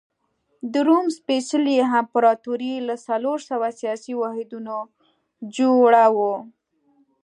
د 0.71 0.73
روم 0.87 1.05
سپېڅلې 1.17 1.75
امپراتوري 1.99 2.73
له 2.87 2.95
څلور 3.07 3.37
سوه 3.49 3.67
سیاسي 3.79 4.13
واحدونو 4.21 4.77
جوړه 5.55 6.05
وه. 6.17 6.35